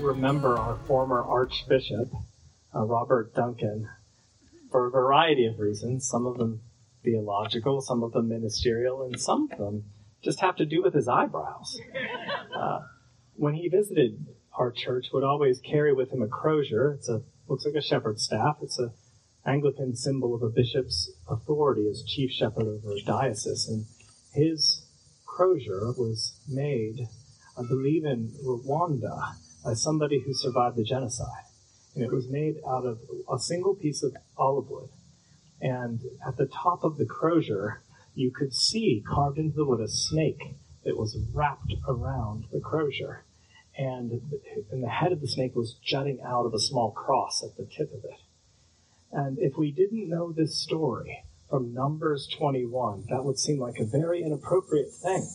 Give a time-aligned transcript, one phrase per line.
[0.00, 2.12] remember our former Archbishop,
[2.74, 3.88] uh, Robert Duncan,
[4.70, 6.60] for a variety of reasons, some of them
[7.02, 9.84] theological, some of them ministerial, and some of them
[10.22, 11.78] just have to do with his eyebrows.
[12.54, 12.80] Uh,
[13.34, 14.26] when he visited
[14.58, 16.92] our church, would always carry with him a crozier.
[16.92, 18.58] It's a looks like a shepherd's staff.
[18.62, 18.92] It's a
[19.46, 23.86] Anglican symbol of a bishop's authority as chief shepherd over a diocese, and
[24.34, 24.84] his
[25.24, 27.06] crozier was made,
[27.56, 31.44] I believe, in Rwanda by somebody who survived the genocide.
[31.94, 33.00] And it was made out of
[33.32, 34.90] a single piece of olive wood.
[35.60, 37.82] And at the top of the crozier,
[38.14, 40.54] you could see carved into the wood a snake
[40.84, 43.24] that was wrapped around the crozier.
[43.76, 44.22] And,
[44.70, 47.64] and the head of the snake was jutting out of a small cross at the
[47.64, 48.20] tip of it.
[49.12, 53.84] And if we didn't know this story from Numbers 21, that would seem like a
[53.84, 55.28] very inappropriate thing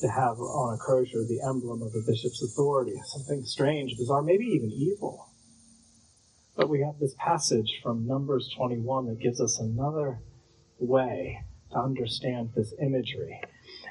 [0.00, 4.44] to have on a crozier the emblem of a bishop's authority, something strange, bizarre, maybe
[4.44, 5.28] even evil.
[6.56, 10.20] But we have this passage from Numbers 21 that gives us another
[10.78, 13.40] way to understand this imagery.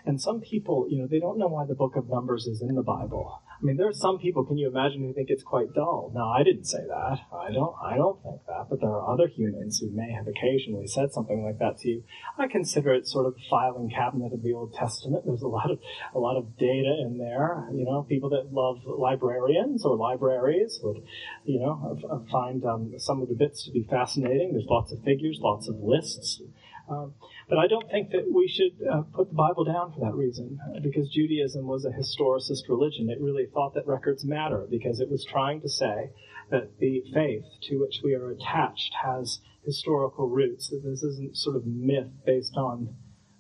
[0.06, 2.76] And some people, you know, they don't know why the book of Numbers is in
[2.76, 3.42] the Bible.
[3.50, 6.12] I mean, there are some people, can you imagine, who think it's quite dull.
[6.14, 7.20] No, I didn't say that.
[7.34, 11.12] I don't, I don't think But there are other humans who may have occasionally said
[11.12, 12.04] something like that to you.
[12.38, 15.24] I consider it sort of the filing cabinet of the Old Testament.
[15.26, 15.80] There's a lot of,
[16.14, 17.68] a lot of data in there.
[17.74, 21.04] You know, people that love librarians or libraries would,
[21.46, 24.52] you know, find um, some of the bits to be fascinating.
[24.54, 26.42] There's lots of figures, lots of lists.
[26.90, 27.16] Um,
[27.50, 30.58] but I don't think that we should uh, put the Bible down for that reason,
[30.82, 33.10] because Judaism was a historicist religion.
[33.10, 36.12] It really thought that records matter, because it was trying to say
[36.50, 41.56] that the faith to which we are attached has historical roots, that this isn't sort
[41.56, 42.96] of myth based on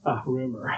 [0.05, 0.71] uh, rumor,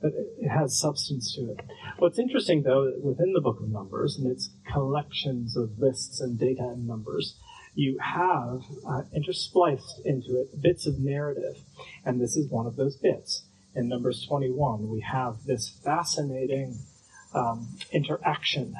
[0.00, 1.60] but it it has substance to it.
[1.98, 6.62] What's interesting, though, within the book of Numbers, and its collections of lists and data
[6.62, 7.36] and numbers,
[7.74, 11.58] you have uh, interspliced into it bits of narrative.
[12.04, 13.44] And this is one of those bits.
[13.74, 16.78] In Numbers 21, we have this fascinating
[17.34, 18.74] um, interaction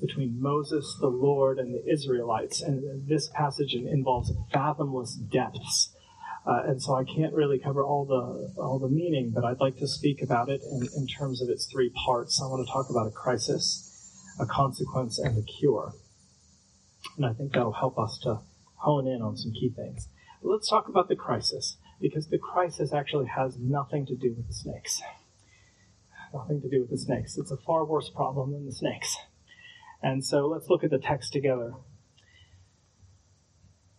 [0.00, 2.60] between Moses, the Lord, and the Israelites.
[2.60, 5.92] And this passage involves fathomless depths.
[6.46, 9.78] Uh, and so I can't really cover all the all the meaning, but I'd like
[9.78, 12.40] to speak about it in, in terms of its three parts.
[12.40, 15.92] I want to talk about a crisis, a consequence, and a cure.
[17.16, 18.40] And I think that'll help us to
[18.76, 20.08] hone in on some key things.
[20.40, 24.46] But let's talk about the crisis, because the crisis actually has nothing to do with
[24.46, 25.02] the snakes.
[26.32, 27.38] Nothing to do with the snakes.
[27.38, 29.16] It's a far worse problem than the snakes.
[30.06, 31.72] And so let's look at the text together.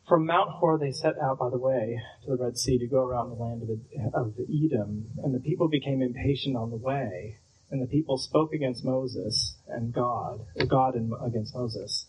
[0.08, 3.04] From Mount Hor they set out by the way to the Red Sea to go
[3.04, 3.82] around the land of, the,
[4.18, 8.86] of Edom, and the people became impatient on the way, and the people spoke against
[8.86, 12.06] Moses and God, God and against Moses,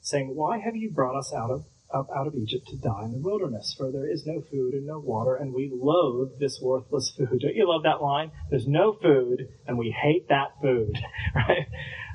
[0.00, 3.12] saying, Why have you brought us out of up out of Egypt to die in
[3.12, 3.74] the wilderness?
[3.76, 7.40] For there is no food and no water, and we loathe this worthless food.
[7.42, 8.30] Don't you love that line?
[8.48, 10.96] There's no food, and we hate that food,
[11.34, 11.66] right?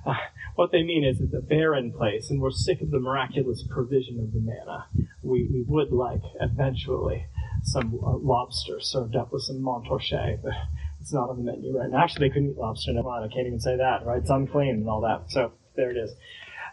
[0.07, 0.13] Uh,
[0.55, 4.19] what they mean is it's a barren place, and we're sick of the miraculous provision
[4.19, 4.87] of the manna.
[5.21, 7.25] We, we would like, eventually,
[7.63, 10.53] some uh, lobster served up with some Montrachet, but
[11.01, 12.03] it's not on the menu right now.
[12.03, 12.93] Actually, they couldn't eat lobster.
[12.93, 14.19] Never mind, I can't even say that, right?
[14.19, 15.29] It's unclean and all that.
[15.29, 16.13] So there it is.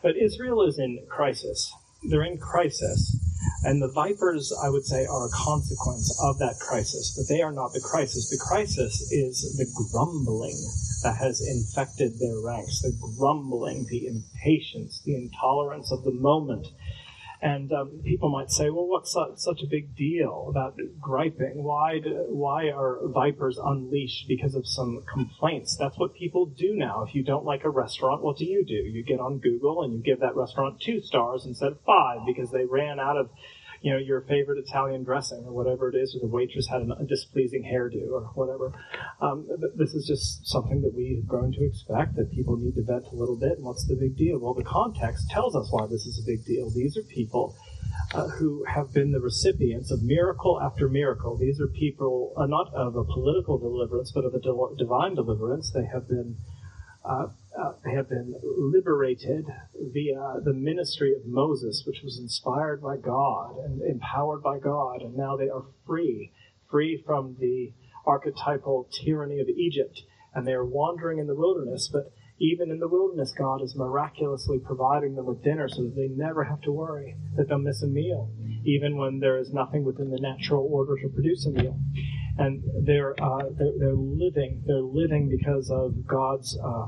[0.03, 1.72] But Israel is in crisis.
[2.09, 3.19] They're in crisis.
[3.65, 7.16] And the vipers, I would say, are a consequence of that crisis.
[7.16, 8.31] But they are not the crisis.
[8.31, 10.56] The crisis is the grumbling
[11.04, 12.81] that has infected their ranks.
[12.82, 16.66] The grumbling, the impatience, the intolerance of the moment.
[17.42, 21.62] And um, people might say, well, what's su- such a big deal about griping?
[21.62, 25.77] Why, do, why are vipers unleashed because of some complaints?
[25.78, 27.04] That's what people do now.
[27.06, 28.72] If you don't like a restaurant, what do you do?
[28.72, 32.51] You get on Google and you give that restaurant two stars instead of five because
[32.51, 33.28] they ran out of
[33.84, 37.04] you know, your favorite Italian dressing or whatever it is, or the waitress had a
[37.04, 38.72] displeasing hairdo or whatever.
[39.21, 39.47] Um,
[39.77, 43.15] this is just something that we've grown to expect that people need to vent a
[43.15, 43.59] little bit.
[43.59, 44.39] And what's the big deal?
[44.39, 46.71] Well, the context tells us why this is a big deal.
[46.71, 47.59] These are people
[48.15, 51.37] uh, who have been the recipients of miracle after miracle.
[51.37, 54.41] These are people uh, not of a political deliverance, but of a
[54.78, 55.71] divine deliverance.
[55.72, 56.37] They have been
[57.04, 57.27] uh,
[57.59, 63.83] uh, have been liberated via the ministry of Moses, which was inspired by God and
[63.83, 66.33] empowered by God, and now they are free,
[66.71, 67.72] free from the
[68.06, 70.03] archetypal tyranny of Egypt,
[70.34, 71.89] and they are wandering in the wilderness.
[71.92, 76.09] But even in the wilderness, God is miraculously providing them with dinner so that they
[76.09, 78.30] never have to worry that they'll miss a meal,
[78.65, 81.78] even when there is nothing within the natural order to produce a meal.
[82.36, 86.86] And they're, uh, they're, they're living, they're living because of God's uh,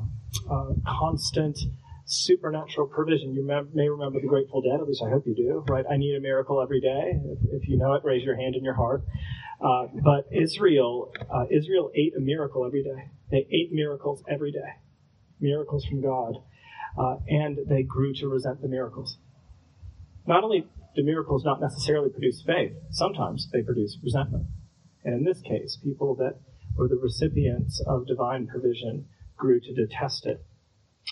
[0.51, 1.59] uh, constant
[2.07, 3.35] supernatural provision.
[3.35, 3.45] You
[3.75, 5.85] may remember the Grateful Dead, at least I hope you do, right?
[5.91, 7.21] I need a miracle every day.
[7.25, 9.03] If, if you know it, raise your hand in your heart.
[9.61, 13.11] Uh, but Israel, uh, Israel ate a miracle every day.
[13.31, 14.79] They ate miracles every day,
[15.41, 16.37] miracles from God,
[16.97, 19.19] uh, and they grew to resent the miracles.
[20.27, 24.47] Not only do miracles not necessarily produce faith, sometimes they produce resentment.
[25.05, 26.39] And in this case, people that
[26.77, 29.07] were the recipients of divine provision
[29.37, 30.45] grew to detest it.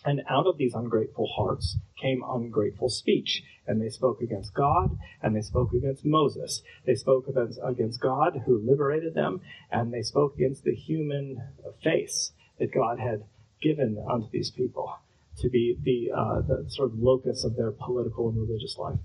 [0.05, 3.43] And out of these ungrateful hearts came ungrateful speech.
[3.67, 6.63] And they spoke against God, and they spoke against Moses.
[6.85, 9.41] They spoke against God who liberated them,
[9.71, 11.43] and they spoke against the human
[11.83, 13.25] face that God had
[13.63, 14.99] given unto these people
[15.39, 18.99] to be the, uh, the sort of locus of their political and religious life.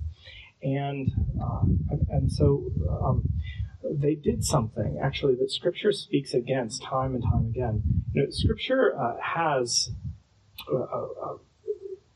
[0.62, 1.10] And,
[1.42, 1.62] uh,
[2.10, 3.24] and so um,
[3.90, 7.99] they did something actually that Scripture speaks against time and time again.
[8.14, 9.92] You know, Scripture uh, has
[10.72, 11.38] uh, uh, uh,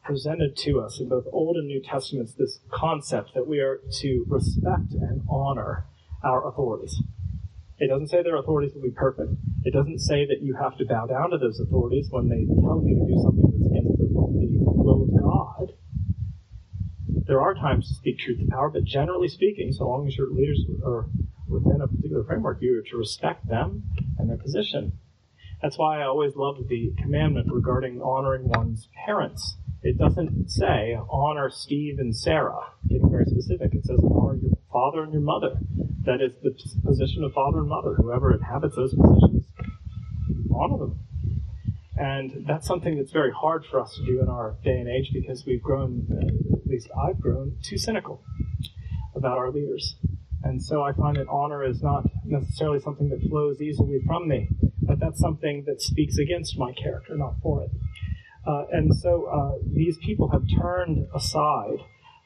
[0.04, 4.26] presented to us in both Old and New Testaments this concept that we are to
[4.28, 5.86] respect and honor
[6.24, 7.00] our authorities.
[7.78, 9.34] It doesn't say their authorities will be perfect.
[9.64, 12.82] It doesn't say that you have to bow down to those authorities when they tell
[12.84, 15.74] you to do something that's against the, the will of God.
[17.28, 20.30] There are times to speak truth to power, but generally speaking, so long as your
[20.30, 21.06] leaders are
[21.48, 23.84] within a particular framework, you are to respect them
[24.18, 24.94] and their position.
[25.64, 29.56] That's why I always loved the commandment regarding honoring one's parents.
[29.82, 33.74] It doesn't say honor Steve and Sarah, getting very specific.
[33.74, 35.56] It says honor your father and your mother.
[36.04, 36.52] That is the
[36.86, 37.96] position of father and mother.
[37.96, 39.46] Whoever inhabits those positions,
[40.54, 41.00] honor them.
[41.96, 45.12] And that's something that's very hard for us to do in our day and age
[45.14, 48.22] because we've grown, uh, at least I've grown, too cynical
[49.16, 49.96] about our leaders.
[50.44, 54.50] And so I find that honor is not necessarily something that flows easily from me,
[55.04, 57.72] that's something that speaks against my character, not for it.
[58.48, 61.80] Uh, and so uh, these people have turned aside.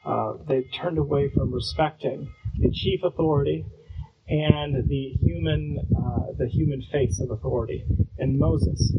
[0.04, 3.64] Uh, they've turned away from respecting the chief authority
[4.28, 7.84] and the human, uh, the human face of authority
[8.18, 8.94] in Moses.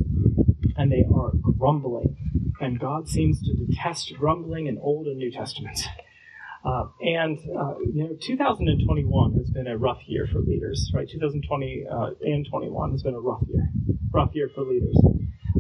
[0.76, 2.16] And they are grumbling.
[2.62, 5.88] And God seems to detest grumbling in Old and New Testaments.
[6.66, 11.08] Uh, and uh, you know, 2021 has been a rough year for leaders, right?
[11.10, 13.70] 2020 uh, and 21 has been a rough year,
[14.12, 14.98] rough year for leaders,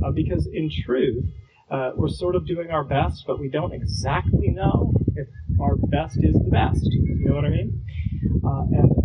[0.04, 1.24] uh, because in truth,
[1.72, 5.28] uh, we're sort of doing our best, but we don't exactly know if
[5.62, 6.84] our best is the best.
[6.84, 7.86] You know what I mean?
[8.44, 8.99] Uh, and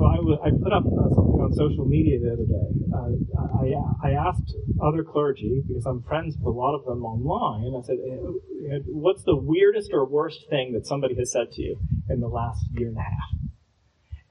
[0.00, 2.68] so I, w- I put up uh, something on social media the other day.
[2.88, 3.12] Uh,
[3.60, 7.84] I, I asked other clergy, because I'm friends with a lot of them online, I
[7.84, 12.20] said, eh, what's the weirdest or worst thing that somebody has said to you in
[12.20, 13.30] the last year and a half?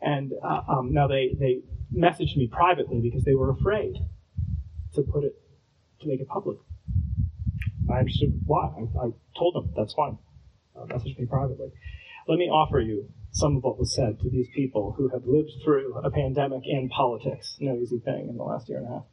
[0.02, 1.62] And uh, um, now they, they
[1.96, 3.94] messaged me privately because they were afraid
[4.96, 5.36] to put it,
[6.02, 6.58] to make it public.
[7.92, 8.70] I understood why.
[8.76, 10.18] I, I told them that's fine.
[10.76, 11.70] Uh, message me privately.
[12.28, 15.52] Let me offer you some of what was said to these people who have lived
[15.64, 17.58] through a pandemic and politics.
[17.60, 19.04] No easy thing in the last year and a half.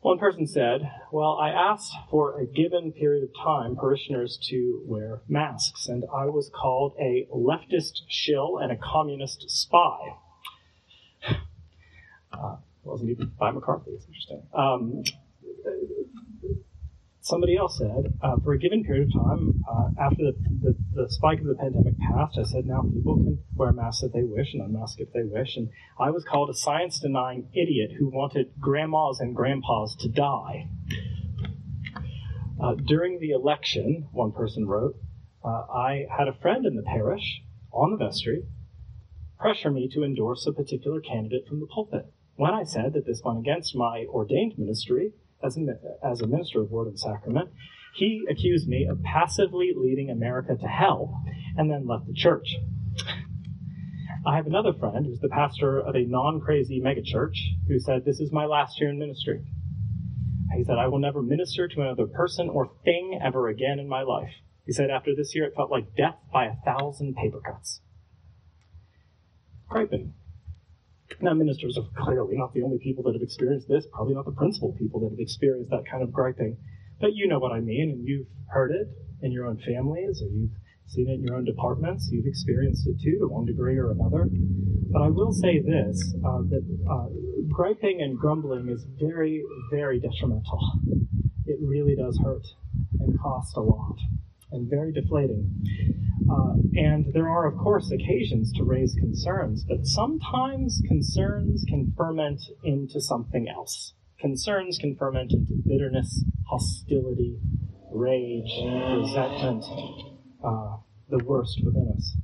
[0.00, 5.22] One person said, Well, I asked for a given period of time parishioners to wear
[5.26, 9.98] masks, and I was called a leftist shill and a communist spy.
[12.32, 14.42] Uh, wasn't even by McCarthy, it's interesting.
[14.52, 15.02] Um,
[17.26, 21.10] somebody else said, uh, for a given period of time, uh, after the, the, the,
[21.10, 24.54] spike of the pandemic passed, I said, now people can wear masks if they wish
[24.54, 25.56] and unmask if they wish.
[25.56, 25.68] And
[25.98, 30.68] I was called a science denying idiot who wanted grandmas and grandpas to die.
[32.62, 34.94] Uh, during the election, one person wrote,
[35.44, 37.42] uh, I had a friend in the parish
[37.72, 38.44] on the vestry
[39.38, 42.06] pressure me to endorse a particular candidate from the pulpit.
[42.36, 45.12] When I said that this went against my ordained ministry,
[45.46, 47.50] as a, as a minister of Word and Sacrament,
[47.94, 51.22] he accused me of passively leading America to hell
[51.56, 52.56] and then left the church.
[54.26, 57.36] I have another friend who's the pastor of a non crazy megachurch
[57.68, 59.44] who said, This is my last year in ministry.
[60.56, 64.02] He said, I will never minister to another person or thing ever again in my
[64.02, 64.32] life.
[64.64, 67.80] He said, After this year, it felt like death by a thousand paper cuts.
[69.68, 70.14] Griping.
[71.20, 74.32] Now, ministers are clearly not the only people that have experienced this, probably not the
[74.32, 76.56] principal people that have experienced that kind of griping.
[77.00, 78.88] But you know what I mean, and you've heard it
[79.22, 80.50] in your own families, or you've
[80.86, 82.08] seen it in your own departments.
[82.10, 84.28] You've experienced it too, to one degree or another.
[84.90, 87.08] But I will say this uh, that uh,
[87.48, 90.60] griping and grumbling is very, very detrimental.
[91.46, 92.46] It really does hurt
[93.00, 93.96] and cost a lot
[94.52, 95.50] and very deflating.
[96.30, 102.42] Uh, and there are, of course, occasions to raise concerns, but sometimes concerns can ferment
[102.64, 103.94] into something else.
[104.18, 107.38] Concerns can ferment into bitterness, hostility,
[107.92, 108.50] rage,
[108.98, 109.64] resentment,
[110.44, 110.76] uh,
[111.08, 112.16] the worst within us.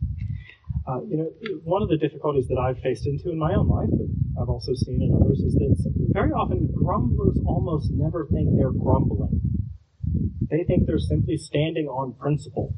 [0.87, 1.31] Uh, you know,
[1.63, 4.75] one of the difficulties that I've faced into in my own life, but I've also
[4.75, 9.41] seen in others, is that very often grumblers almost never think they're grumbling.
[10.51, 12.75] They think they're simply standing on principle,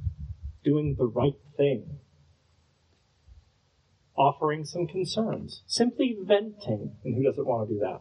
[0.65, 1.99] doing the right thing,
[4.17, 6.97] offering some concerns, simply venting.
[7.05, 8.01] And who doesn't want to do that?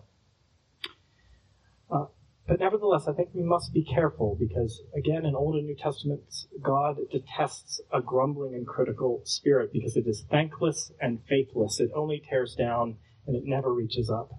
[1.93, 2.05] Uh,
[2.47, 6.47] but nevertheless, I think we must be careful because, again, in Old and New Testaments,
[6.61, 11.79] God detests a grumbling and critical spirit because it is thankless and faithless.
[11.79, 14.31] It only tears down and it never reaches up.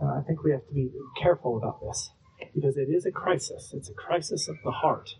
[0.00, 2.10] Uh, I think we have to be careful about this
[2.54, 3.72] because it is a crisis.
[3.74, 5.10] It's a crisis of the heart.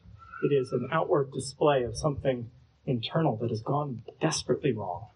[0.42, 2.50] It is an outward display of something
[2.86, 5.08] internal that has gone desperately wrong.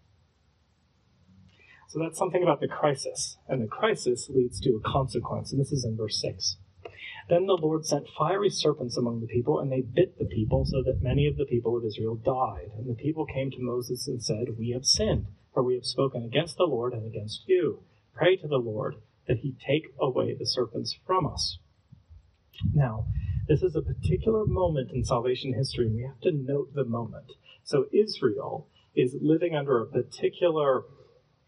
[1.89, 3.37] So that's something about the crisis.
[3.47, 5.51] And the crisis leads to a consequence.
[5.51, 6.57] And this is in verse 6.
[7.29, 10.83] Then the Lord sent fiery serpents among the people, and they bit the people, so
[10.83, 12.71] that many of the people of Israel died.
[12.77, 16.23] And the people came to Moses and said, We have sinned, for we have spoken
[16.23, 17.83] against the Lord and against you.
[18.13, 18.95] Pray to the Lord
[19.27, 21.59] that he take away the serpents from us.
[22.73, 23.05] Now,
[23.47, 27.31] this is a particular moment in salvation history, and we have to note the moment.
[27.63, 30.83] So Israel is living under a particular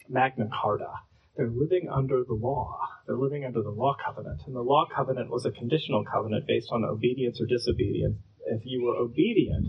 [0.10, 0.92] Magna Carta.
[1.38, 2.80] They're living under the law.
[3.06, 4.42] They're living under the law covenant.
[4.46, 8.18] And the law covenant was a conditional covenant based on obedience or disobedience.
[8.48, 9.68] If you were obedient,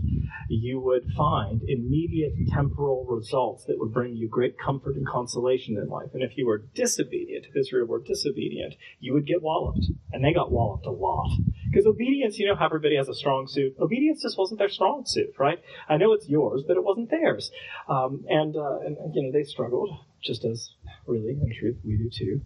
[0.49, 5.89] you would find immediate temporal results that would bring you great comfort and consolation in
[5.89, 6.09] life.
[6.13, 9.85] And if you were disobedient, if Israel were disobedient, you would get walloped.
[10.11, 11.31] And they got walloped a lot.
[11.69, 13.75] Because obedience, you know how everybody has a strong suit.
[13.79, 15.59] Obedience just wasn't their strong suit, right?
[15.89, 17.51] I know it's yours, but it wasn't theirs.
[17.89, 19.89] Um, and, uh, and, you know, they struggled
[20.23, 20.69] just as
[21.05, 22.41] really, in truth, we do too.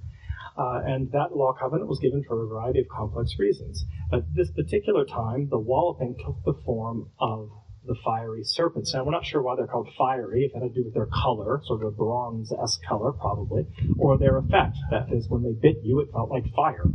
[0.57, 3.85] Uh, and that law covenant was given for a variety of complex reasons.
[4.09, 7.49] But this particular time, the walloping took the form of
[7.85, 8.93] the fiery serpents.
[8.93, 11.07] Now, we're not sure why they're called fiery, if it had to do with their
[11.07, 13.65] color, sort of a bronze esque color, probably,
[13.97, 14.77] or their effect.
[14.91, 16.85] That is, when they bit you, it felt like fire.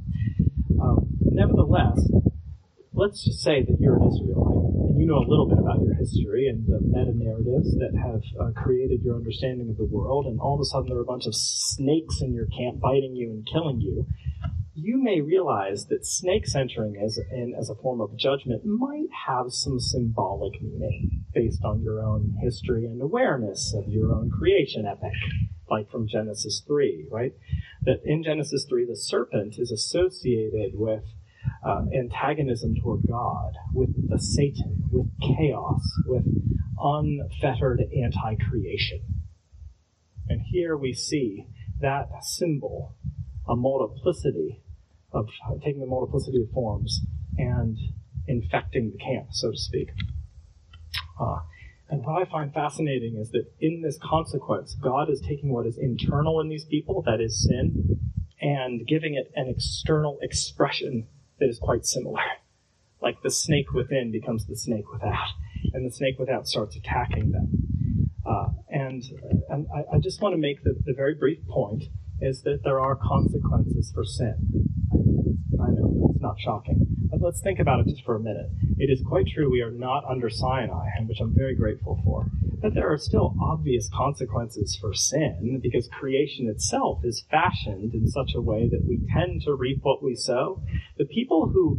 [1.36, 2.00] Nevertheless,
[2.94, 5.92] let's just say that you're an Israelite and you know a little bit about your
[5.92, 10.40] history and the meta narratives that have uh, created your understanding of the world, and
[10.40, 13.28] all of a sudden there are a bunch of snakes in your camp biting you
[13.28, 14.06] and killing you.
[14.72, 19.52] You may realize that snakes entering as in as a form of judgment might have
[19.52, 25.12] some symbolic meaning based on your own history and awareness of your own creation epic,
[25.68, 27.34] like from Genesis 3, right?
[27.82, 31.04] That in Genesis 3, the serpent is associated with
[31.66, 36.24] uh, antagonism toward God, with the Satan, with chaos, with
[36.78, 39.00] unfettered anti creation.
[40.28, 41.48] And here we see
[41.80, 42.94] that symbol,
[43.48, 44.62] a multiplicity
[45.12, 45.28] of
[45.64, 47.00] taking the multiplicity of forms
[47.36, 47.76] and
[48.28, 49.88] infecting the camp, so to speak.
[51.20, 51.38] Uh,
[51.88, 55.78] and what I find fascinating is that in this consequence, God is taking what is
[55.78, 57.98] internal in these people, that is sin,
[58.40, 61.06] and giving it an external expression
[61.38, 62.20] that is quite similar.
[63.00, 65.28] Like the snake within becomes the snake without,
[65.72, 67.66] and the snake without starts attacking them.
[68.24, 69.04] Uh, and
[69.48, 71.84] and I, I, just want to make the, the very brief point
[72.20, 74.34] is that there are consequences for sin.
[74.92, 78.48] I, I know it's not shocking, but let's think about it just for a minute.
[78.78, 82.26] It is quite true we are not under Sinai, and which I'm very grateful for,
[82.62, 88.32] but there are still obvious consequences for sin because creation itself is fashioned in such
[88.34, 90.62] a way that we tend to reap what we sow.
[90.96, 91.78] The people who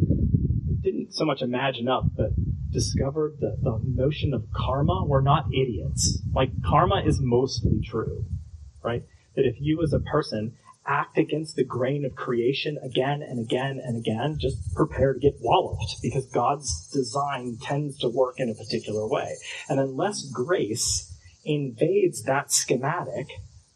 [0.82, 2.30] didn't so much imagine up, but
[2.72, 6.22] discovered the, the notion of karma were not idiots.
[6.32, 8.26] Like, karma is mostly true,
[8.84, 9.04] right?
[9.36, 10.54] That if you as a person
[10.88, 15.36] act against the grain of creation again and again and again, just prepare to get
[15.42, 19.36] walloped because God's design tends to work in a particular way.
[19.70, 21.14] And unless grace
[21.44, 23.28] invades that schematic,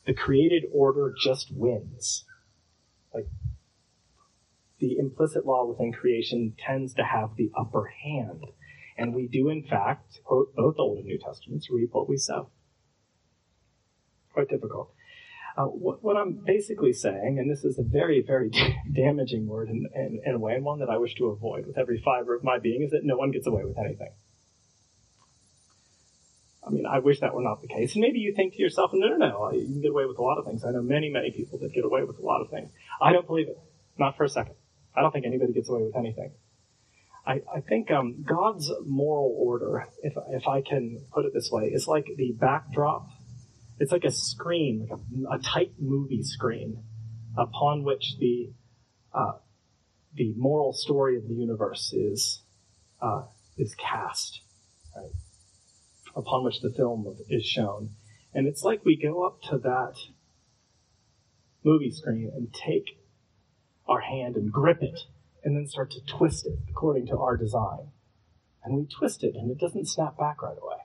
[0.05, 2.25] the created order just wins.
[3.13, 3.27] Like
[4.79, 8.45] the implicit law within creation tends to have the upper hand.
[8.97, 12.49] And we do, in fact, quote both Old and New Testaments, reap what we sow.
[14.33, 14.93] Quite difficult.
[15.57, 18.49] Uh, what, what, I'm basically saying, and this is a very, very
[18.95, 21.77] damaging word in, in, in a way, and one that I wish to avoid with
[21.77, 24.11] every fiber of my being, is that no one gets away with anything.
[26.65, 27.95] I mean, I wish that were not the case.
[27.95, 30.21] And maybe you think to yourself, no, no, no, you can get away with a
[30.21, 30.63] lot of things.
[30.63, 32.71] I know many, many people that get away with a lot of things.
[33.01, 33.57] I don't believe it.
[33.97, 34.55] Not for a second.
[34.95, 36.31] I don't think anybody gets away with anything.
[37.25, 41.65] I, I think um, God's moral order, if, if I can put it this way,
[41.65, 43.09] is like the backdrop.
[43.81, 46.83] It's like a screen, like a, a tight movie screen,
[47.35, 48.51] upon which the
[49.11, 49.39] uh,
[50.13, 52.43] the moral story of the universe is
[53.01, 53.23] uh,
[53.57, 54.41] is cast,
[54.95, 55.09] right?
[56.15, 57.95] Upon which the film is shown,
[58.35, 59.95] and it's like we go up to that
[61.63, 62.99] movie screen and take
[63.87, 64.99] our hand and grip it
[65.43, 67.89] and then start to twist it according to our design.
[68.63, 70.77] And we twist it and it doesn't snap back right away.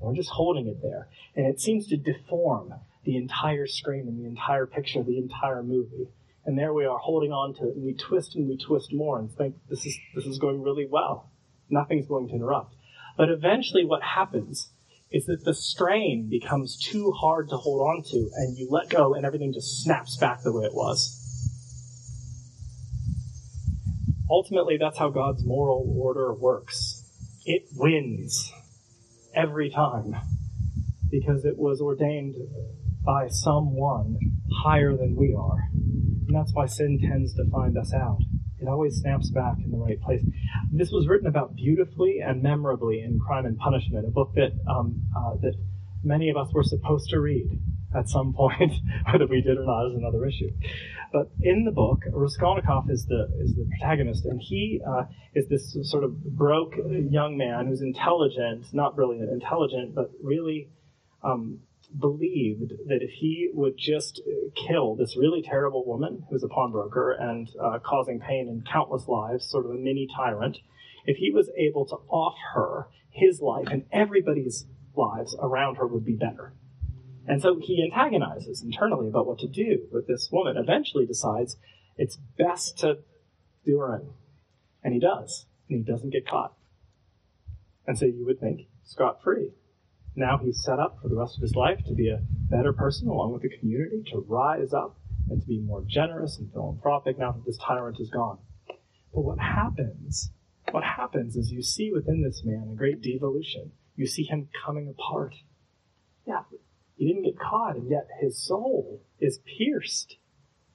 [0.00, 1.08] We're just holding it there.
[1.34, 2.74] And it seems to deform
[3.04, 6.08] the entire screen and the entire picture, the entire movie.
[6.44, 9.18] And there we are holding on to it and we twist and we twist more
[9.18, 11.30] and think this is this is going really well.
[11.68, 12.74] Nothing's going to interrupt.
[13.16, 14.70] But eventually what happens
[15.10, 19.14] is that the strain becomes too hard to hold on to and you let go
[19.14, 21.18] and everything just snaps back the way it was
[24.30, 27.04] ultimately, that's how God's moral order works.
[27.44, 28.52] It wins
[29.38, 30.14] every time
[31.10, 32.34] because it was ordained
[33.04, 34.18] by someone
[34.62, 35.68] higher than we are.
[35.72, 38.18] And that's why sin tends to find us out.
[38.60, 40.20] It always snaps back in the right place.
[40.72, 45.06] This was written about beautifully and memorably in Crime and Punishment, a book that um,
[45.16, 45.54] uh, that
[46.02, 47.46] many of us were supposed to read
[47.94, 48.72] at some point,
[49.10, 50.50] whether we did or not is another issue.
[51.12, 55.04] But in the book, Raskolnikov is the is the protagonist, and he uh,
[55.34, 60.68] is this sort of broke young man who's intelligent, not brilliant, intelligent, but really
[61.22, 61.60] um,
[61.98, 64.20] believed that if he would just
[64.54, 69.48] kill this really terrible woman who's a pawnbroker and uh, causing pain in countless lives,
[69.48, 70.58] sort of a mini tyrant,
[71.06, 76.04] if he was able to off her, his life and everybody's lives around her would
[76.04, 76.52] be better.
[77.28, 80.56] And so he antagonizes internally about what to do with this woman.
[80.56, 81.56] Eventually decides
[81.98, 82.98] it's best to
[83.66, 84.08] do her in.
[84.82, 85.44] And he does.
[85.68, 86.54] And he doesn't get caught.
[87.86, 89.50] And so you would think scot free.
[90.16, 93.08] Now he's set up for the rest of his life to be a better person
[93.08, 94.98] along with the community, to rise up
[95.30, 98.38] and to be more generous and philanthropic now that this tyrant is gone.
[99.14, 100.30] But what happens,
[100.70, 103.72] what happens is you see within this man a great devolution.
[103.96, 105.34] You see him coming apart.
[106.26, 106.42] Yeah,
[106.98, 110.16] he didn't get caught, and yet his soul is pierced.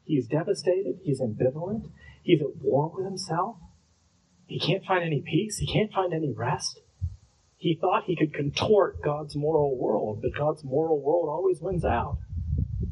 [0.05, 0.99] He's devastated.
[1.03, 1.91] He's ambivalent.
[2.23, 3.57] He's at war with himself.
[4.45, 5.57] He can't find any peace.
[5.57, 6.79] He can't find any rest.
[7.57, 12.17] He thought he could contort God's moral world, but God's moral world always wins out.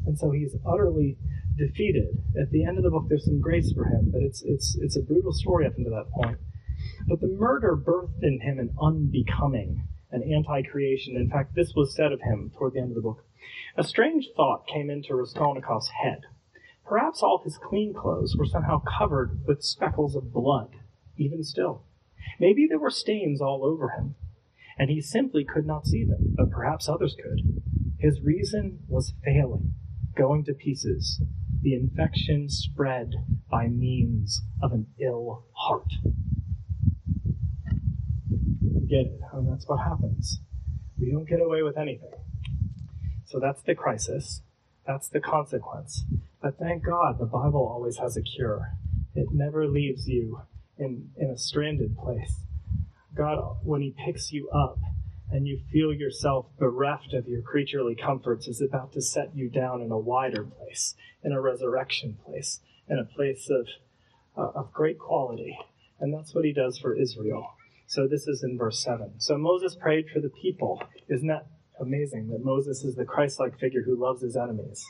[0.06, 1.16] And so he's utterly
[1.56, 2.22] defeated.
[2.38, 4.96] At the end of the book, there's some grace for him, but it's, it's, it's
[4.96, 6.38] a brutal story up until that point.
[7.06, 11.16] But the murder birthed in him an unbecoming an anti-creation.
[11.16, 13.24] In fact, this was said of him toward the end of the book.
[13.76, 16.20] A strange thought came into Raskolnikov's head.
[16.86, 20.76] Perhaps all his clean clothes were somehow covered with speckles of blood,
[21.16, 21.84] even still.
[22.38, 24.14] Maybe there were stains all over him,
[24.78, 27.62] and he simply could not see them, but perhaps others could.
[27.98, 29.74] His reason was failing,
[30.14, 31.22] going to pieces.
[31.62, 33.12] The infection spread
[33.50, 35.92] by means of an ill heart
[38.88, 39.20] get it.
[39.32, 40.40] And that's what happens.
[40.98, 42.12] We don't get away with anything.
[43.26, 44.42] So that's the crisis.
[44.86, 46.04] That's the consequence.
[46.42, 48.72] But thank God the Bible always has a cure.
[49.14, 50.42] It never leaves you
[50.78, 52.40] in, in a stranded place.
[53.14, 54.78] God, when He picks you up
[55.30, 59.80] and you feel yourself bereft of your creaturely comforts, is about to set you down
[59.80, 63.66] in a wider place, in a resurrection place, in a place of,
[64.36, 65.58] uh, of great quality.
[66.00, 67.54] And that's what He does for Israel.
[67.92, 69.20] So this is in verse 7.
[69.20, 70.82] So Moses prayed for the people.
[71.10, 74.82] Isn't that amazing that Moses is the Christ like figure who loves his enemies?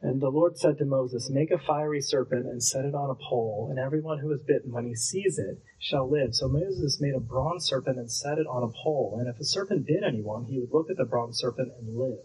[0.00, 3.14] And the Lord said to Moses, Make a fiery serpent and set it on a
[3.14, 6.34] pole, and everyone who is bitten, when he sees it, shall live.
[6.34, 9.18] So Moses made a bronze serpent and set it on a pole.
[9.20, 12.24] And if a serpent bit anyone, he would look at the bronze serpent and live.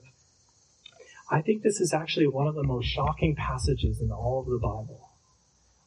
[1.30, 4.60] I think this is actually one of the most shocking passages in all of the
[4.60, 5.11] Bible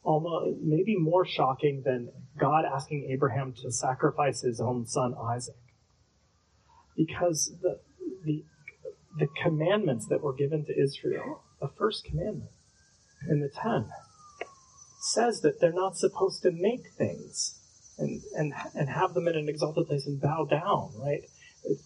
[0.04, 5.56] almost maybe more shocking than God asking Abraham to sacrifice his own son Isaac.
[6.96, 7.80] Because the
[8.24, 8.44] the
[9.18, 12.50] the commandments that were given to Israel, the first commandment
[13.28, 13.90] in the ten,
[15.00, 17.60] says that they're not supposed to make things
[17.98, 21.22] and, and, and have them in an exalted place and bow down, right?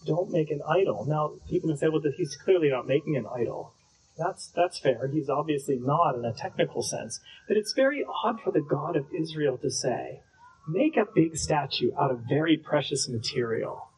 [0.05, 1.05] Don't make an idol.
[1.05, 3.73] Now, people can say, well, he's clearly not making an idol.
[4.19, 5.09] That's, that's fair.
[5.11, 7.19] He's obviously not in a technical sense.
[7.47, 10.21] But it's very odd for the God of Israel to say,
[10.67, 13.89] make a big statue out of very precious material.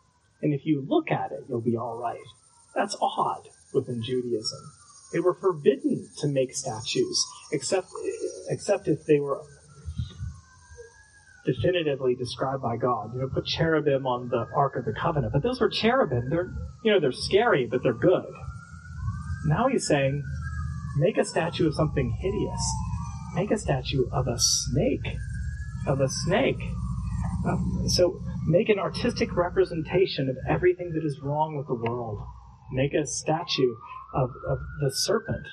[0.41, 2.17] And if you look at it, you'll be all right.
[2.75, 4.60] That's odd within Judaism.
[5.12, 7.88] They were forbidden to make statues, except,
[8.49, 9.41] except if they were
[11.45, 13.13] definitively described by God.
[13.13, 15.34] You know, put cherubim on the Ark of the Covenant.
[15.34, 16.29] But those were cherubim.
[16.29, 16.53] They're,
[16.84, 18.31] you know, they're scary, but they're good.
[19.45, 20.23] Now he's saying,
[20.97, 22.62] make a statue of something hideous.
[23.36, 25.15] Make a statue of a snake.
[25.88, 26.62] Of a snake.
[27.47, 32.19] Um, so make an artistic representation of everything that is wrong with the world.
[32.71, 33.75] Make a statue
[34.13, 35.47] of, of the serpent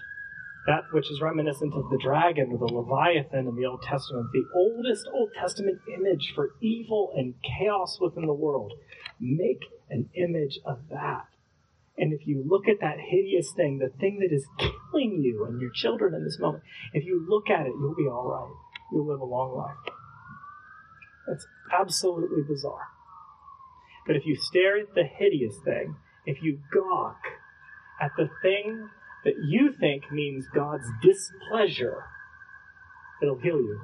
[0.68, 4.44] that which is reminiscent of the dragon or the Leviathan in the Old Testament, the
[4.54, 8.74] oldest Old Testament image for evil and chaos within the world.
[9.18, 11.24] Make an image of that.
[11.98, 15.60] And if you look at that hideous thing, the thing that is killing you and
[15.60, 18.54] your children in this moment, if you look at it, you'll be all right.
[18.92, 19.94] You'll live a long life.
[21.26, 21.46] That's
[21.78, 22.88] absolutely bizarre.
[24.06, 27.20] But if you stare at the hideous thing, if you gawk
[28.00, 28.88] at the thing
[29.24, 32.04] that you think means God's displeasure,
[33.20, 33.80] it'll heal you.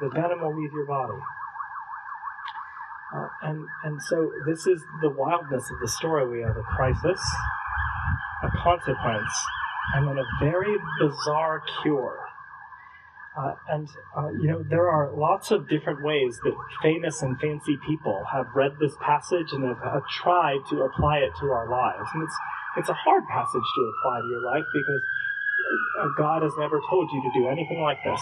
[0.00, 1.18] The venom will leave your body.
[3.14, 6.26] Uh, and, and so this is the wildness of the story.
[6.26, 7.20] We have a crisis,
[8.42, 9.30] a consequence,
[9.94, 12.18] and then a very bizarre cure.
[13.38, 17.76] Uh, and, uh, you know, there are lots of different ways that famous and fancy
[17.86, 22.08] people have read this passage and have, have tried to apply it to our lives.
[22.14, 22.36] And it's,
[22.78, 25.02] it's a hard passage to apply to your life because
[26.02, 28.20] uh, God has never told you to do anything like this,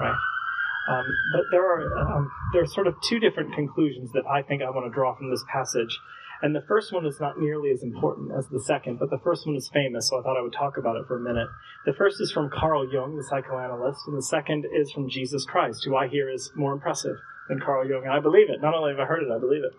[0.00, 0.18] right?
[0.88, 4.62] Um, but there are um, there are sort of two different conclusions that I think
[4.62, 5.98] I want to draw from this passage,
[6.40, 9.46] and the first one is not nearly as important as the second, but the first
[9.46, 11.48] one is famous, so I thought I would talk about it for a minute.
[11.84, 15.84] The first is from Carl Jung, the psychoanalyst, and the second is from Jesus Christ,
[15.84, 17.16] who I hear is more impressive
[17.48, 18.62] than Carl Jung, and I believe it.
[18.62, 19.72] Not only have I heard it, I believe it.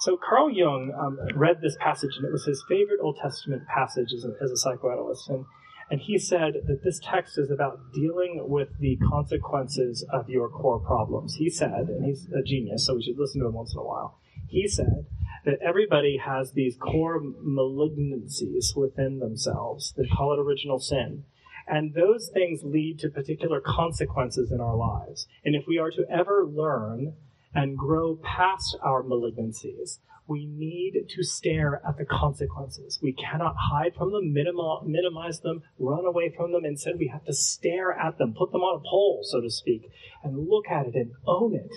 [0.00, 4.12] So Carl Jung um, read this passage, and it was his favorite Old Testament passage
[4.16, 5.28] as a, as a psychoanalyst.
[5.28, 5.46] And,
[5.90, 10.80] and he said that this text is about dealing with the consequences of your core
[10.80, 11.36] problems.
[11.36, 13.84] He said, and he's a genius, so we should listen to him once in a
[13.84, 14.18] while.
[14.48, 15.06] He said
[15.44, 19.94] that everybody has these core malignancies within themselves.
[19.96, 21.24] They call it original sin.
[21.66, 25.26] And those things lead to particular consequences in our lives.
[25.44, 27.14] And if we are to ever learn
[27.54, 29.98] and grow past our malignancies,
[30.28, 32.98] we need to stare at the consequences.
[33.02, 36.66] We cannot hide from them, minimize them, run away from them.
[36.66, 39.90] Instead, we have to stare at them, put them on a pole, so to speak,
[40.22, 41.72] and look at it and own it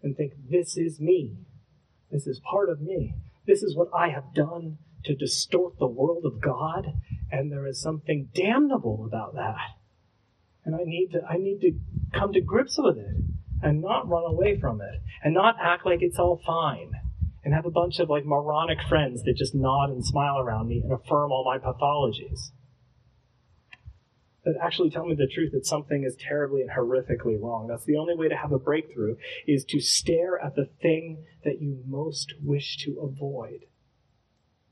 [0.00, 1.38] and think, this is me.
[2.10, 3.16] This is part of me.
[3.46, 6.86] This is what I have done to distort the world of God,
[7.32, 9.56] and there is something damnable about that.
[10.64, 11.72] And I need to, I need to
[12.14, 13.16] come to grips with it
[13.60, 16.92] and not run away from it and not act like it's all fine
[17.48, 20.82] and have a bunch of like moronic friends that just nod and smile around me
[20.84, 22.50] and affirm all my pathologies.
[24.44, 27.66] That actually tell me the truth that something is terribly and horrifically wrong.
[27.66, 31.62] That's the only way to have a breakthrough is to stare at the thing that
[31.62, 33.60] you most wish to avoid.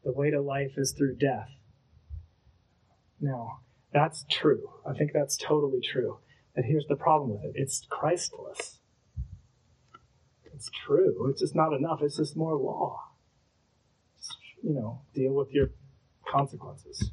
[0.04, 1.48] The way to life is through death.
[3.18, 3.60] Now,
[3.90, 4.68] that's true.
[4.86, 6.18] I think that's totally true.
[6.54, 8.75] And here's the problem with it it's Christless.
[10.56, 11.28] It's true.
[11.30, 12.00] It's just not enough.
[12.02, 12.98] It's just more law.
[14.16, 15.68] Just, you know, deal with your
[16.32, 17.10] consequences.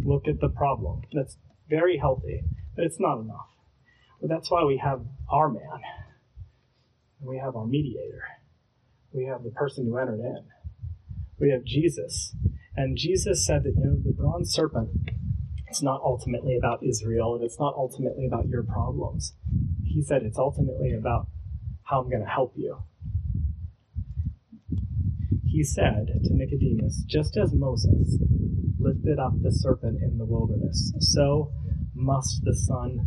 [0.00, 1.02] Look at the problem.
[1.12, 1.36] That's
[1.68, 2.42] very healthy,
[2.74, 3.48] but it's not enough.
[4.20, 5.80] But that's why we have our man.
[7.20, 8.24] We have our mediator.
[9.12, 10.44] We have the person who entered in.
[11.38, 12.34] We have Jesus.
[12.74, 14.90] And Jesus said that, you know, the bronze serpent
[15.68, 19.34] it's not ultimately about Israel and it's not ultimately about your problems.
[19.84, 21.28] He said it's ultimately about
[21.88, 22.78] how I'm going to help you.
[25.46, 28.18] He said to Nicodemus, just as Moses
[28.78, 31.52] lifted up the serpent in the wilderness, so
[31.94, 33.00] must the Son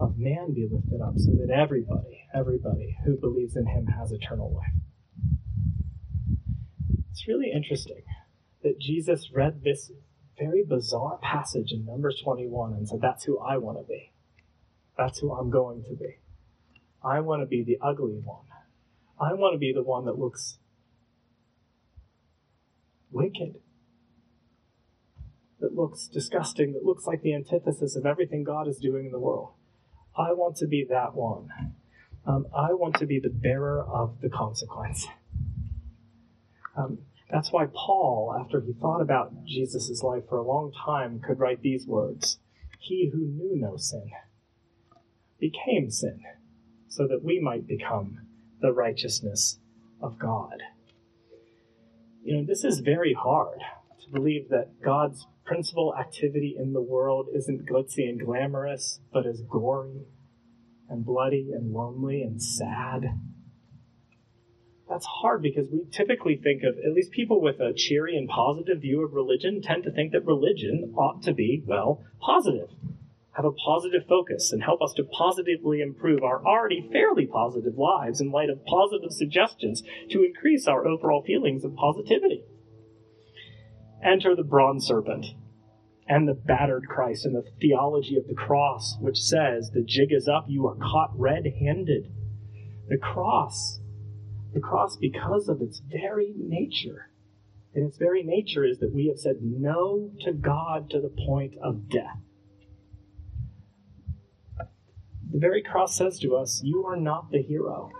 [0.00, 4.54] of Man be lifted up, so that everybody, everybody who believes in him has eternal
[4.54, 4.82] life.
[7.10, 8.02] It's really interesting
[8.62, 9.92] that Jesus read this
[10.38, 14.12] very bizarre passage in Numbers 21 and said, That's who I want to be.
[14.96, 16.16] That's who I'm going to be.
[17.04, 18.46] I want to be the ugly one.
[19.20, 20.58] I want to be the one that looks
[23.10, 23.56] wicked,
[25.60, 29.20] that looks disgusting, that looks like the antithesis of everything God is doing in the
[29.20, 29.52] world.
[30.16, 31.48] I want to be that one.
[32.26, 35.06] Um, I want to be the bearer of the consequence.
[36.76, 36.98] Um,
[37.30, 41.62] that's why Paul, after he thought about Jesus' life for a long time, could write
[41.62, 42.38] these words
[42.78, 44.10] He who knew no sin
[45.40, 46.20] became sin,
[46.92, 48.20] so that we might become
[48.60, 49.58] the righteousness
[50.02, 50.62] of God.
[52.22, 53.60] You know, this is very hard
[54.04, 59.40] to believe that God's principal activity in the world isn't glitzy and glamorous, but is
[59.40, 60.02] gory
[60.90, 63.04] and bloody and lonely and sad.
[64.86, 68.82] That's hard because we typically think of, at least people with a cheery and positive
[68.82, 72.68] view of religion tend to think that religion ought to be, well, positive
[73.32, 78.20] have a positive focus and help us to positively improve our already fairly positive lives
[78.20, 82.44] in light of positive suggestions to increase our overall feelings of positivity.
[84.04, 85.26] Enter the bronze serpent
[86.06, 90.28] and the battered Christ and the theology of the cross, which says the jig is
[90.28, 92.12] up, you are caught red handed.
[92.88, 93.80] The cross,
[94.52, 97.10] the cross, because of its very nature,
[97.74, 101.54] and its very nature is that we have said no to God to the point
[101.62, 102.18] of death.
[105.32, 107.90] The very cross says to us, You are not the hero.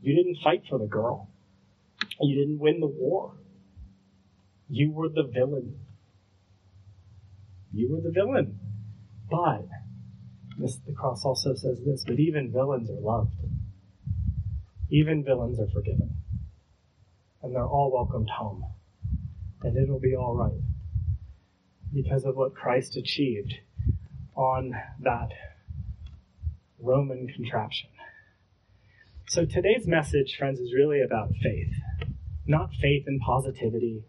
[0.00, 1.30] You didn't fight for the girl.
[2.20, 3.34] You didn't win the war.
[4.68, 5.80] You were the villain.
[7.72, 8.60] You were the villain.
[9.28, 9.66] But
[10.58, 13.34] this, the cross also says this, but even villains are loved.
[14.90, 16.18] Even villains are forgiven.
[17.42, 18.64] And they're all welcomed home.
[19.62, 20.62] And it'll be all right.
[21.92, 23.54] Because of what Christ achieved
[24.34, 25.30] on that
[26.78, 27.90] Roman contraption.
[29.28, 31.72] So today's message, friends, is really about faith.
[32.46, 34.04] Not faith in positivity,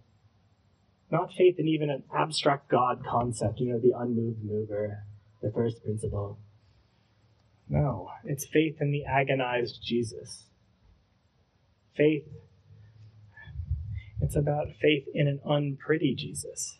[1.11, 5.03] not faith in even an abstract God concept, you know, the unmoved mover,
[5.41, 6.39] the first principle.
[7.69, 10.45] No, it's faith in the agonized Jesus.
[11.95, 12.27] Faith,
[14.19, 16.79] it's about faith in an unpretty Jesus.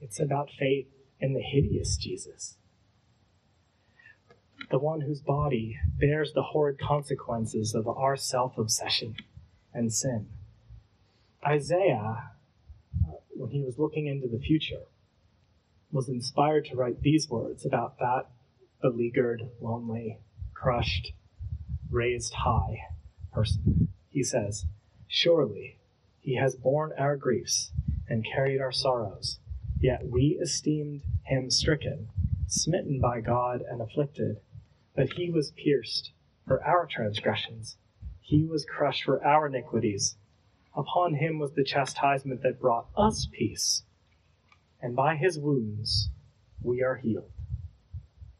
[0.00, 0.88] It's about faith
[1.20, 2.56] in the hideous Jesus,
[4.70, 9.16] the one whose body bears the horrid consequences of our self obsession
[9.72, 10.28] and sin.
[11.46, 12.30] Isaiah,
[13.30, 14.82] when he was looking into the future,
[15.90, 18.26] was inspired to write these words about that
[18.80, 20.18] beleaguered, lonely,
[20.54, 21.12] crushed,
[21.90, 22.78] raised high
[23.32, 23.88] person.
[24.10, 24.66] He says,
[25.06, 25.78] Surely
[26.20, 27.70] he has borne our griefs
[28.08, 29.38] and carried our sorrows
[29.80, 32.08] Yet we esteemed him stricken,
[32.46, 34.40] smitten by God, and afflicted.
[34.96, 36.12] But he was pierced
[36.46, 37.76] for our transgressions,
[38.20, 40.16] he was crushed for our iniquities.
[40.74, 43.84] Upon him was the chastisement that brought us peace,
[44.80, 46.10] and by his wounds
[46.62, 47.30] we are healed.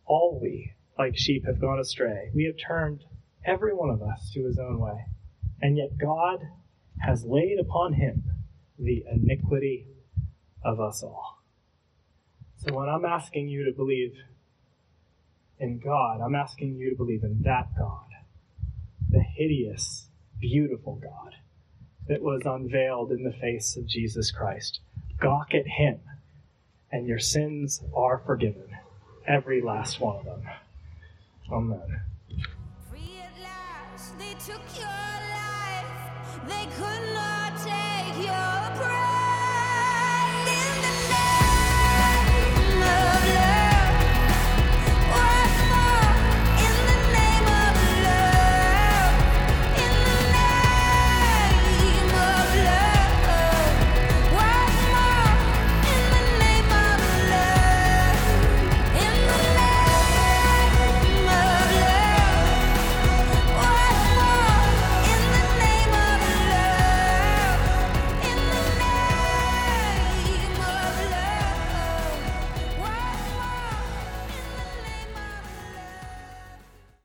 [0.05, 2.31] All we, like sheep, have gone astray.
[2.35, 3.05] We have turned,
[3.45, 5.05] every one of us, to his own way.
[5.61, 6.41] And yet God
[7.01, 8.25] has laid upon him
[8.79, 9.87] the iniquity
[10.65, 11.39] of us all.
[12.59, 14.15] So when I'm asking you to believe
[15.59, 18.07] in God, I'm asking you to believe in that God,
[19.11, 20.09] the hideous,
[20.41, 21.37] beautiful God
[22.09, 24.81] that was unveiled in the face of Jesus Christ.
[25.21, 26.01] Gawk at him,
[26.91, 28.77] and your sins are forgiven,
[29.27, 30.43] every last one of them.
[31.51, 32.01] Amen.
[32.91, 35.87] Free at last, they took your life.
[36.47, 36.98] They could.